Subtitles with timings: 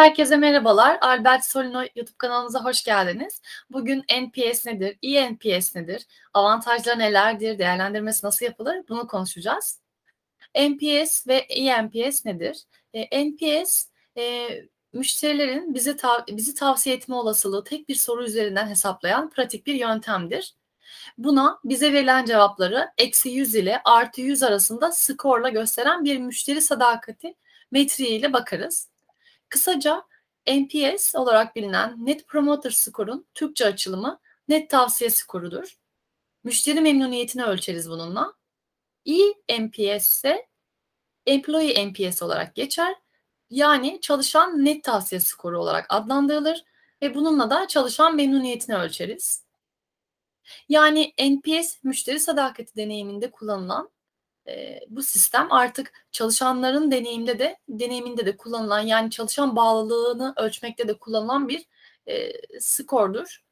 [0.00, 0.98] Herkese merhabalar.
[1.00, 3.42] Albert Solino YouTube kanalımıza hoş geldiniz.
[3.70, 9.80] Bugün NPS nedir, eNPS nedir, avantajları nelerdir, değerlendirmesi nasıl yapılır bunu konuşacağız.
[10.54, 12.62] NPS ve eNPS nedir?
[12.94, 13.86] E, NPS
[14.18, 14.48] e,
[14.92, 20.54] müşterilerin bizi, tav bizi tavsiye etme olasılığı tek bir soru üzerinden hesaplayan pratik bir yöntemdir.
[21.18, 27.34] Buna bize verilen cevapları eksi 100 ile artı 100 arasında skorla gösteren bir müşteri sadakati
[27.70, 28.89] metriğiyle bakarız.
[29.50, 30.04] Kısaca
[30.46, 35.76] NPS olarak bilinen Net Promoter Score'un Türkçe açılımı net tavsiye skorudur.
[36.44, 38.34] Müşteri memnuniyetini ölçeriz bununla.
[39.48, 40.46] eNPS ise
[41.26, 42.94] Employee NPS olarak geçer.
[43.50, 46.64] Yani çalışan net tavsiye skoru olarak adlandırılır
[47.02, 49.44] ve bununla da çalışan memnuniyetini ölçeriz.
[50.68, 53.90] Yani NPS müşteri sadakati deneyiminde kullanılan
[54.48, 60.98] e, bu sistem artık çalışanların deneyimde de deneyiminde de kullanılan yani çalışan bağlılığını ölçmekte de
[60.98, 61.66] kullanılan bir
[62.08, 63.44] e, skordur.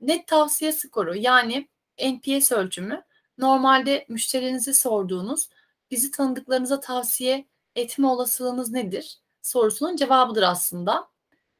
[0.00, 3.02] Net tavsiye skoru yani NPS ölçümü
[3.38, 5.48] normalde müşterinizi sorduğunuz
[5.90, 11.08] bizi tanıdıklarınıza tavsiye etme olasılığınız nedir sorusunun cevabıdır aslında.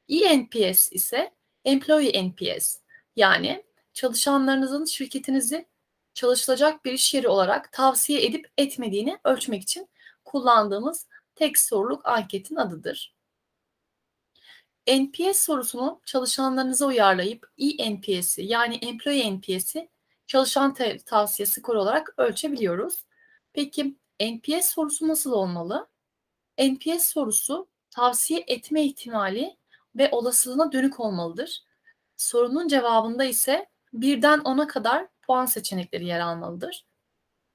[0.08, 1.32] eNPS ise
[1.64, 2.78] Employee NPS
[3.16, 5.66] yani çalışanlarınızın şirketinizi
[6.16, 9.88] çalışılacak bir iş yeri olarak tavsiye edip etmediğini ölçmek için
[10.24, 13.14] kullandığımız tek soruluk anketin adıdır.
[14.88, 19.88] NPS sorusunu çalışanlarınıza uyarlayıp eNPS'i yani Employee NPS'i
[20.26, 20.74] çalışan
[21.06, 23.04] tavsiye skoru olarak ölçebiliyoruz.
[23.52, 25.88] Peki NPS sorusu nasıl olmalı?
[26.58, 29.56] NPS sorusu tavsiye etme ihtimali
[29.96, 31.64] ve olasılığına dönük olmalıdır.
[32.16, 36.84] Sorunun cevabında ise birden 10'a kadar puan seçenekleri yer almalıdır.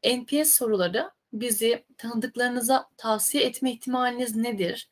[0.05, 4.89] NPS soruları bizi tanıdıklarınıza tavsiye etme ihtimaliniz nedir?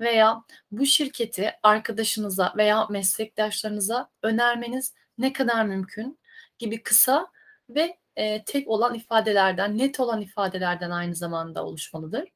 [0.00, 6.18] Veya bu şirketi arkadaşınıza veya meslektaşlarınıza önermeniz ne kadar mümkün
[6.58, 7.32] gibi kısa
[7.70, 12.28] ve e, tek olan ifadelerden, net olan ifadelerden aynı zamanda oluşmalıdır.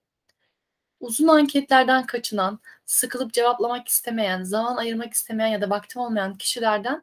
[1.00, 7.02] Uzun anketlerden kaçınan, sıkılıp cevaplamak istemeyen, zaman ayırmak istemeyen ya da vakti olmayan kişilerden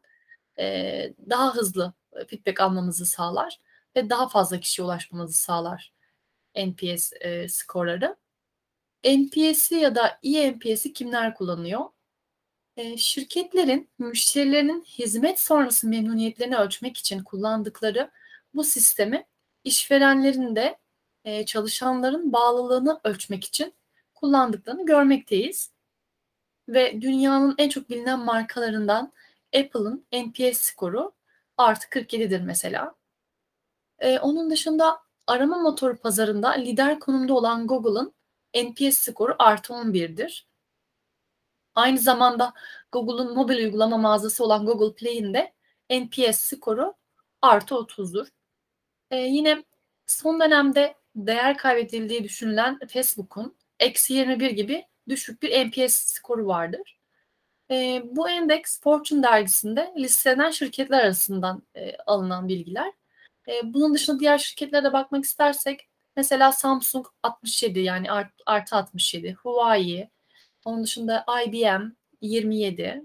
[0.59, 1.93] e, daha hızlı
[2.27, 3.59] feedback almamızı sağlar
[3.95, 5.93] ve daha fazla kişiye ulaşmamızı sağlar
[6.55, 8.15] NPS e, skorları.
[9.05, 11.85] NPS'i ya da eNPS'i kimler kullanıyor?
[12.77, 18.11] E, şirketlerin müşterilerinin hizmet sonrası memnuniyetlerini ölçmek için kullandıkları
[18.53, 19.25] bu sistemi
[19.63, 20.77] işverenlerin de
[21.25, 23.73] e, çalışanların bağlılığını ölçmek için
[24.15, 25.71] kullandıklarını görmekteyiz.
[26.69, 29.13] Ve dünyanın en çok bilinen markalarından
[29.55, 31.11] Apple'ın NPS skoru
[31.59, 32.95] artı 47'dir mesela.
[33.99, 38.13] Ee, onun dışında arama motoru pazarında lider konumda olan Google'ın
[38.55, 40.47] NPS skoru artı 11'dir.
[41.75, 42.53] Aynı zamanda
[42.91, 45.53] Google'un mobil uygulama mağazası olan Google Play'in de
[45.89, 46.93] NPS skoru
[47.41, 48.27] artı 30'dur.
[49.11, 49.63] Ee, yine
[50.07, 56.98] son dönemde değer kaybedildiği düşünülen Facebook'un eksi 21 gibi düşük bir NPS skoru vardır.
[57.71, 62.93] E, bu endeks Fortune dergisinde listelenen şirketler arasından e, alınan bilgiler.
[63.47, 69.33] E, bunun dışında diğer şirketlere de bakmak istersek mesela Samsung 67 yani art, artı 67,
[69.33, 70.09] Huawei,
[70.65, 71.91] onun dışında IBM
[72.21, 73.03] 27,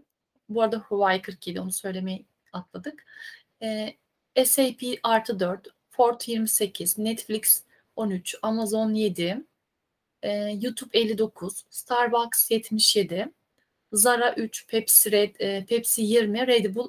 [0.48, 3.04] bu arada Huawei 47 onu söylemeyi atladık.
[3.62, 3.94] E,
[4.44, 7.62] SAP artı 4, Ford 28, Netflix
[7.96, 9.44] 13, Amazon 7,
[10.22, 13.32] e, YouTube 59, Starbucks 77,
[13.94, 16.88] Zara 3, Pepsi, Red, e, Pepsi 20, Red Bull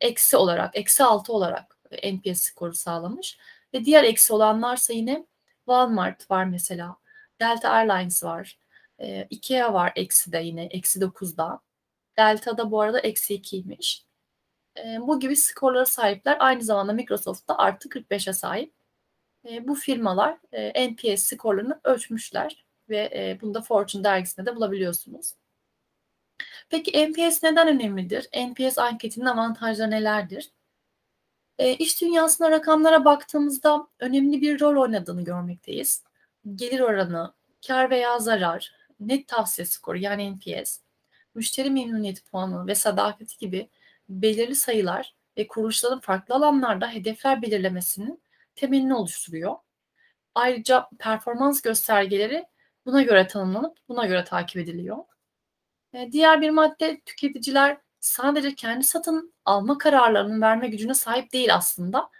[0.00, 3.38] eksi olarak, eksi 6 olarak NPS skoru sağlamış.
[3.74, 5.26] Ve diğer eksi olanlarsa yine
[5.56, 6.96] Walmart var mesela.
[7.40, 8.58] Delta Airlines var.
[9.00, 11.60] E, Ikea var eksi de yine eksi 9'da.
[12.18, 14.02] Delta da bu arada eksi 2'ymiş.
[14.78, 16.36] E, bu gibi skorlara sahipler.
[16.40, 18.72] Aynı zamanda Microsoft da artı 45'e sahip.
[19.50, 25.34] E, bu firmalar e, NPS skorlarını ölçmüşler ve e, bunu da Fortune dergisinde de bulabiliyorsunuz.
[26.68, 28.28] Peki NPS neden önemlidir?
[28.34, 30.50] NPS anketinin avantajları nelerdir?
[31.58, 36.04] E, iş dünyasında rakamlara baktığımızda önemli bir rol oynadığını görmekteyiz.
[36.54, 37.34] Gelir oranı,
[37.66, 40.80] kar veya zarar, net tavsiye skoru yani NPS,
[41.34, 43.68] müşteri memnuniyeti puanı ve sadakati gibi
[44.08, 48.22] belirli sayılar ve kuruluşların farklı alanlarda hedefler belirlemesinin
[48.54, 49.56] temelini oluşturuyor.
[50.34, 52.46] Ayrıca performans göstergeleri
[52.86, 54.98] buna göre tanımlanıp buna göre takip ediliyor.
[55.96, 62.10] E, diğer bir madde tüketiciler sadece kendi satın alma kararlarının verme gücüne sahip değil aslında.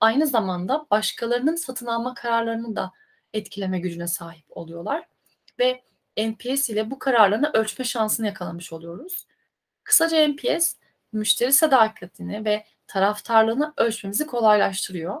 [0.00, 2.92] Aynı zamanda başkalarının satın alma kararlarını da
[3.32, 5.08] etkileme gücüne sahip oluyorlar.
[5.58, 5.82] Ve
[6.16, 9.26] NPS ile bu kararlarını ölçme şansını yakalamış oluyoruz.
[9.84, 10.76] Kısaca NPS,
[11.12, 15.20] müşteri sadakatini ve taraftarlığını ölçmemizi kolaylaştırıyor.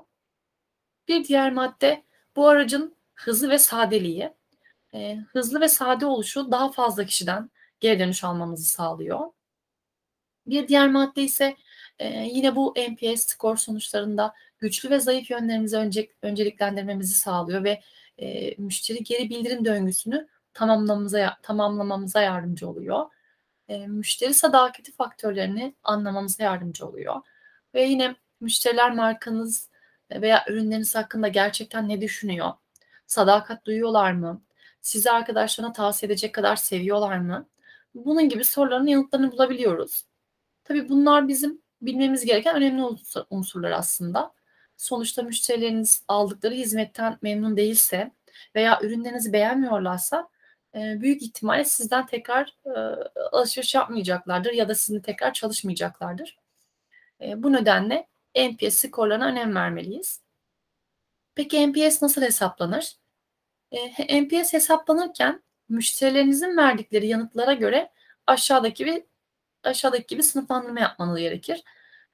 [1.08, 2.04] Bir diğer madde
[2.36, 4.32] bu aracın hızı ve sadeliği.
[4.94, 7.50] E, hızlı ve sade oluşu daha fazla kişiden
[7.82, 9.20] geri dönüş almamızı sağlıyor.
[10.46, 11.56] Bir diğer madde ise
[11.98, 17.82] e, yine bu NPS skor sonuçlarında güçlü ve zayıf yönlerimizi önce, önceliklendirmemizi sağlıyor ve
[18.18, 23.06] e, müşteri geri bildirim döngüsünü tamamlamamıza, tamamlamamıza yardımcı oluyor.
[23.68, 27.16] E, müşteri sadakati faktörlerini anlamamıza yardımcı oluyor.
[27.74, 29.70] Ve yine müşteriler markanız
[30.10, 32.52] veya ürünleriniz hakkında gerçekten ne düşünüyor?
[33.06, 34.42] Sadakat duyuyorlar mı?
[34.80, 37.48] Sizi arkadaşlarına tavsiye edecek kadar seviyorlar mı?
[37.94, 40.04] Bunun gibi soruların yanıtlarını bulabiliyoruz.
[40.64, 42.84] Tabii bunlar bizim bilmemiz gereken önemli
[43.30, 44.32] unsurlar aslında.
[44.76, 48.12] Sonuçta müşterileriniz aldıkları hizmetten memnun değilse
[48.54, 50.28] veya ürünlerinizi beğenmiyorlarsa
[50.74, 52.70] e, büyük ihtimalle sizden tekrar e,
[53.32, 56.38] alışveriş yapmayacaklardır ya da sizinle tekrar çalışmayacaklardır.
[57.20, 60.22] E, bu nedenle NPS skorlarına önem vermeliyiz.
[61.34, 62.96] Peki NPS nasıl hesaplanır?
[64.10, 67.92] NPS hesaplanırken müşterilerinizin verdikleri yanıtlara göre
[68.26, 69.02] aşağıdaki bir
[69.62, 71.62] aşağıdaki gibi sınıflandırma yapmanız gerekir.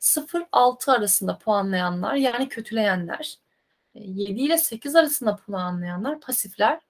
[0.01, 3.39] 0-6 arasında puanlayanlar yani kötüleyenler,
[3.95, 6.81] 7 ile 8 arasında puanlayanlar pasifler.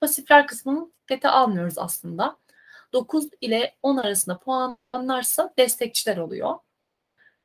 [0.00, 2.36] Pasifler kısmını dikkate almıyoruz aslında.
[2.92, 6.54] 9 ile 10 arasında puanlarsa destekçiler oluyor.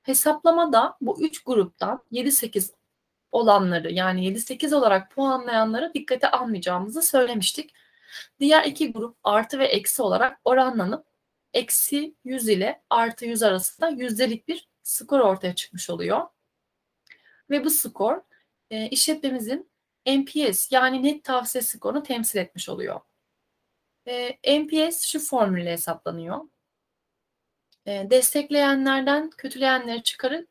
[0.01, 2.73] Hesaplamada bu 3 gruptan 7-8
[3.31, 7.73] olanları yani 7-8 olarak puanlayanları dikkate almayacağımızı söylemiştik.
[8.39, 11.05] Diğer iki grup artı ve eksi olarak oranlanıp
[11.53, 16.27] eksi 100 ile artı 100 arasında yüzdelik bir skor ortaya çıkmış oluyor.
[17.49, 18.21] Ve bu skor
[18.69, 19.71] e, işletmemizin
[20.07, 22.99] NPS yani net tavsiye skorunu temsil etmiş oluyor.
[24.07, 26.41] E, NPS şu formülle hesaplanıyor.
[27.85, 30.49] E, destekleyenlerden kötüleyenleri çıkarıp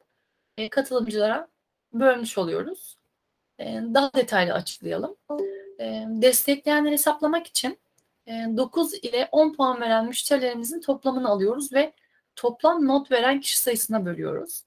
[0.57, 1.49] e, katılımcılara
[1.93, 2.97] bölmüş oluyoruz.
[3.59, 3.65] E,
[3.95, 5.17] daha detaylı açıklayalım.
[5.81, 7.79] E, destekleyenleri hesaplamak için
[8.29, 11.93] 9 ile 10 puan veren müşterilerimizin toplamını alıyoruz ve
[12.37, 14.63] toplam not veren kişi sayısına bölüyoruz.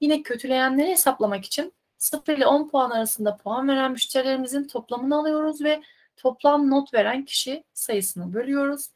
[0.00, 5.82] Yine kötüleyenleri hesaplamak için 0 ile 10 puan arasında puan veren müşterilerimizin toplamını alıyoruz ve
[6.16, 8.90] toplam not veren kişi sayısını bölüyoruz.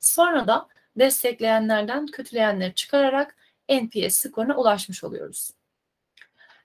[0.00, 3.36] Sonra da destekleyenlerden kötüleyenleri çıkararak
[3.68, 5.50] NPS skoruna ulaşmış oluyoruz.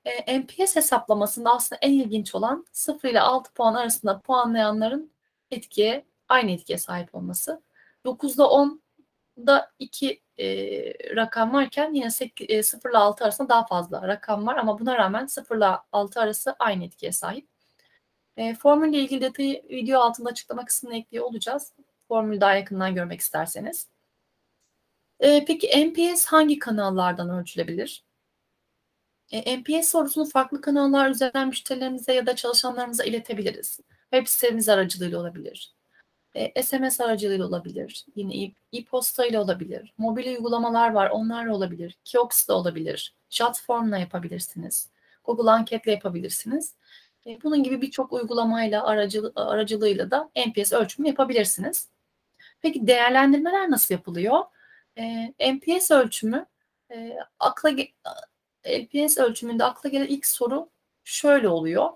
[0.05, 5.11] E, NPS hesaplamasında aslında en ilginç olan 0 ile 6 puan arasında puanlayanların
[5.51, 7.61] etkiye aynı etkiye sahip olması.
[8.05, 10.45] 9'da 10'da 2 e,
[11.15, 14.97] rakam varken yine 8, e, 0 ile 6 arasında daha fazla rakam var ama buna
[14.97, 17.47] rağmen 0 ile 6 arası aynı etkiye sahip.
[18.37, 21.73] E, formülle ilgili detayı video altında açıklama kısmına ekliyor olacağız.
[22.07, 23.87] Formülü daha yakından görmek isterseniz.
[25.19, 28.08] E, peki NPS hangi kanallardan ölçülebilir?
[29.31, 33.79] E, NPS sorusunu farklı kanallar üzerinden müşterilerimize ya da çalışanlarımıza iletebiliriz.
[34.13, 35.73] Web sitemiz aracılığıyla olabilir.
[36.35, 38.05] E, SMS aracılığıyla olabilir.
[38.15, 39.93] Yine e-posta ile olabilir.
[39.97, 41.09] Mobil uygulamalar var.
[41.09, 41.97] Onlarla olabilir.
[42.05, 43.13] Kiosk da olabilir.
[43.29, 44.89] Chat formla yapabilirsiniz.
[45.23, 46.73] Google anketle yapabilirsiniz.
[47.25, 51.87] E, bunun gibi birçok uygulamayla aracı, aracılığıyla da NPS ölçümü yapabilirsiniz.
[52.61, 54.39] Peki değerlendirmeler nasıl yapılıyor?
[54.97, 56.45] E, NPS ölçümü
[56.91, 57.69] e, akla
[58.65, 60.69] NPS ölçümünde akla gelen ilk soru
[61.03, 61.89] şöyle oluyor.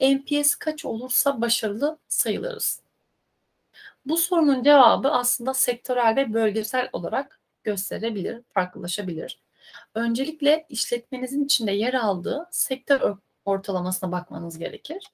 [0.00, 2.82] NPS kaç olursa başarılı sayılırız.
[4.06, 9.40] Bu sorunun cevabı aslında sektörel ve bölgesel olarak gösterebilir, farklılaşabilir.
[9.94, 15.10] Öncelikle işletmenizin içinde yer aldığı sektör ortalamasına bakmanız gerekir.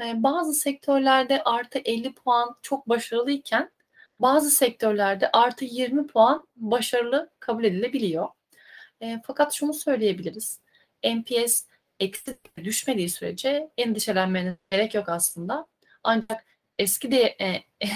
[0.00, 3.70] Ee, bazı sektörlerde artı 50 puan çok başarılıyken
[4.20, 8.28] bazı sektörlerde artı 20 puan başarılı kabul edilebiliyor.
[9.00, 10.60] E, fakat şunu söyleyebiliriz.
[11.04, 11.64] NPS
[12.00, 15.66] eksi düşmediği sürece endişelenmeniz gerek yok aslında.
[16.02, 16.44] Ancak
[16.78, 17.62] eski de e,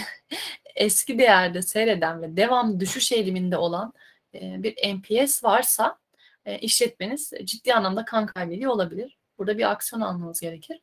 [0.77, 3.93] eski değerde seyreden ve devam düşüş eğiliminde olan
[4.35, 5.99] e, bir NPS varsa
[6.45, 9.19] e, işletmeniz ciddi anlamda kan kaybediyor olabilir.
[9.39, 10.81] Burada bir aksiyon almanız gerekir.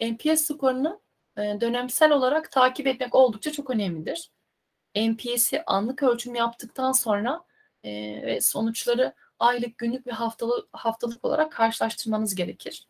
[0.00, 1.00] NPS skorunu
[1.36, 4.30] e, dönemsel olarak takip etmek oldukça çok önemlidir.
[4.96, 7.44] NPS'i anlık ölçüm yaptıktan sonra
[7.86, 12.86] e, ve sonuçları aylık, günlük ve haftalık, haftalık olarak karşılaştırmanız gerekir.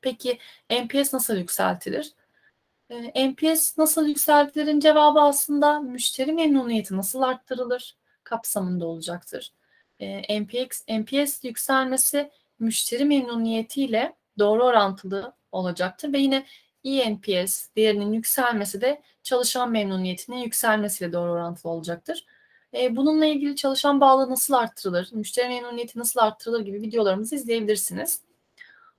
[0.00, 0.38] Peki
[0.70, 2.12] NPS nasıl yükseltilir?
[2.90, 9.52] E, NPS nasıl yükseltilir'in cevabı aslında müşteri memnuniyeti nasıl arttırılır kapsamında olacaktır.
[10.00, 16.46] E, NPS, NPS yükselmesi müşteri memnuniyetiyle doğru orantılı olacaktır ve yine
[16.84, 22.26] eNPS değerinin yükselmesi de çalışan memnuniyetinin yükselmesiyle doğru orantılı olacaktır.
[22.74, 28.22] E, bununla ilgili çalışan bağlı nasıl arttırılır, müşteri memnuniyeti nasıl arttırılır gibi videolarımızı izleyebilirsiniz.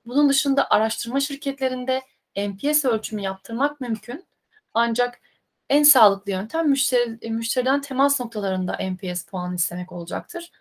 [0.06, 2.02] Bunun dışında araştırma şirketlerinde
[2.38, 4.26] NPS ölçümü yaptırmak mümkün.
[4.74, 5.22] Ancak
[5.70, 10.52] en sağlıklı yöntem müşteri, müşteriden temas noktalarında NPS puanı istemek olacaktır.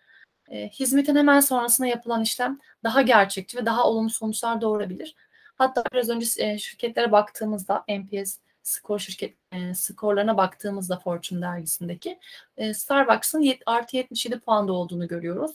[0.50, 5.14] E, hizmetin hemen sonrasında yapılan işlem daha gerçekçi ve daha olumlu sonuçlar doğurabilir.
[5.54, 12.18] Hatta biraz önce e, şirketlere baktığımızda NPS skor şirket e, skorlarına baktığımızda Fortune dergisindeki
[12.56, 15.52] e, Starbucks'ın yet, artı 77 puanda olduğunu görüyoruz.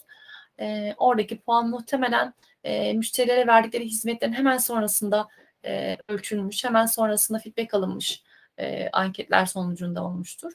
[0.59, 2.33] E, oradaki puan muhtemelen
[2.63, 5.27] e, müşterilere verdikleri hizmetlerin hemen sonrasında
[5.65, 8.23] e, ölçülmüş, hemen sonrasında feedback alınmış
[8.57, 10.53] e, anketler sonucunda olmuştur.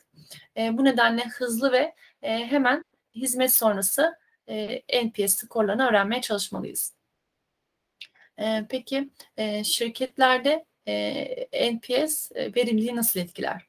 [0.57, 4.15] E, bu nedenle hızlı ve e, hemen hizmet sonrası
[4.49, 6.95] e, NPS skorlarını öğrenmeye çalışmalıyız.
[8.39, 13.67] E, peki e, şirketlerde e, NPS e, verimliliği nasıl etkiler?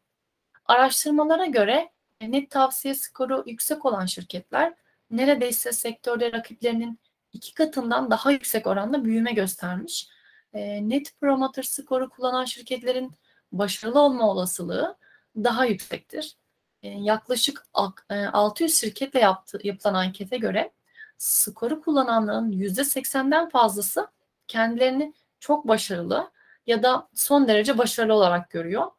[0.65, 4.73] Araştırmalara göre e, net tavsiye skoru yüksek olan şirketler
[5.11, 6.99] neredeyse sektörde rakiplerinin
[7.33, 10.07] iki katından daha yüksek oranda büyüme göstermiş.
[10.53, 13.11] E, net promoter skoru kullanan şirketlerin
[13.51, 14.97] başarılı olma olasılığı
[15.35, 16.35] daha yüksektir.
[16.83, 20.71] E, yaklaşık 600 e, şirketle yaptı, yapılan ankete göre
[21.17, 24.07] skoru kullananların %80'den fazlası
[24.47, 26.31] kendilerini çok başarılı
[26.67, 28.91] ya da son derece başarılı olarak görüyor.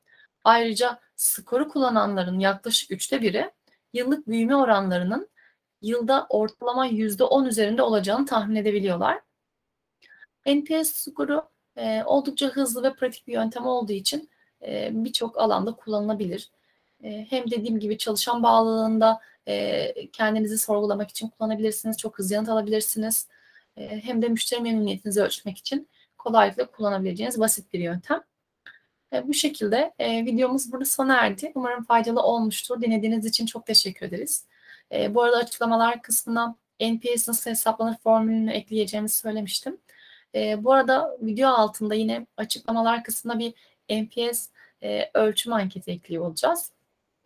[0.44, 3.50] Ayrıca skoru kullananların yaklaşık üçte biri
[3.92, 5.28] yıllık büyüme oranlarının
[5.82, 9.20] yılda ortalama %10 üzerinde olacağını tahmin edebiliyorlar.
[10.46, 11.42] NPS skoru
[11.76, 14.30] e, oldukça hızlı ve pratik bir yöntem olduğu için
[14.62, 16.50] e, birçok alanda kullanılabilir.
[17.04, 21.98] E, hem dediğim gibi çalışan bağlılığında e, kendinizi sorgulamak için kullanabilirsiniz.
[21.98, 23.28] Çok hızlı yanıt alabilirsiniz.
[23.76, 25.88] E, hem de müşteri memnuniyetinizi ölçmek için
[26.22, 28.22] kolaylıkla kullanabileceğiniz basit bir yöntem.
[29.12, 31.52] E, bu şekilde e, videomuz burada sona erdi.
[31.54, 32.80] Umarım faydalı olmuştur.
[32.80, 34.46] Dinlediğiniz için çok teşekkür ederiz.
[34.92, 39.78] E, bu arada açıklamalar kısmına NPS nasıl hesaplanır formülünü ekleyeceğimizi söylemiştim.
[40.34, 43.54] E, bu arada video altında yine açıklamalar kısmına bir
[43.90, 44.48] NPS
[44.82, 46.72] e, ölçüm anketi ekliyor olacağız.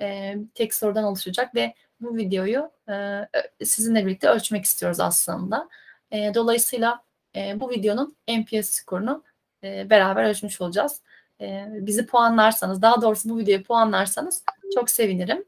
[0.00, 5.68] E, tek sorudan oluşacak ve bu videoyu e, sizinle birlikte ölçmek istiyoruz aslında.
[6.10, 7.05] E, dolayısıyla
[7.36, 9.24] e, bu videonun NPS skorunu
[9.64, 11.00] e, beraber ölçmüş olacağız.
[11.40, 15.44] E, bizi puanlarsanız, daha doğrusu bu videoyu puanlarsanız çok sevinirim.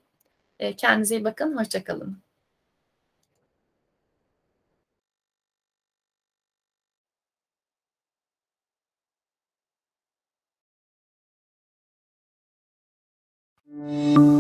[0.59, 2.19] E, kendinize iyi bakın, hoşçakalın.
[13.79, 14.38] Música